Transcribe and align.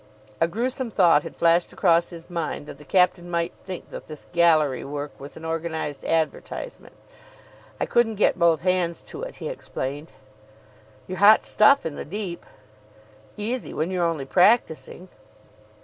A 0.41 0.47
gruesome 0.47 0.89
thought 0.89 1.21
had 1.21 1.35
flashed 1.35 1.71
across 1.71 2.09
his 2.09 2.27
mind 2.27 2.65
that 2.65 2.79
the 2.79 2.83
captain 2.83 3.29
might 3.29 3.53
think 3.53 3.91
that 3.91 4.07
this 4.07 4.25
gallery 4.33 4.83
work 4.83 5.11
was 5.19 5.37
an 5.37 5.45
organised 5.45 6.03
advertisement. 6.05 6.95
"I 7.79 7.85
couldn't 7.85 8.15
get 8.15 8.39
both 8.39 8.61
hands 8.61 9.01
to 9.01 9.21
it," 9.21 9.35
he 9.35 9.47
explained. 9.47 10.11
"You're 11.05 11.19
hot 11.19 11.43
stuff 11.43 11.85
in 11.85 11.97
the 11.97 12.03
deep." 12.03 12.47
"Easy 13.37 13.75
when 13.75 13.91
you're 13.91 14.03
only 14.07 14.25
practising." 14.25 15.09